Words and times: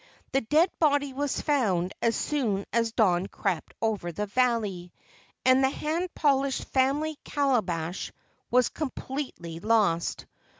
The 0.31 0.41
dead 0.41 0.71
body 0.79 1.13
was 1.13 1.41
found 1.41 1.93
as 2.01 2.15
soon 2.15 2.65
as 2.73 2.91
dawn 2.91 3.27
crept 3.27 3.75
over 3.83 4.11
the 4.11 4.25
valley, 4.25 4.91
and 5.45 5.63
the 5.63 5.69
hand 5.69 6.09
polished 6.15 6.63
family 6.69 7.19
calabash 7.23 8.11
was 8.49 8.69
completely 8.69 9.59
lost. 9.59 10.25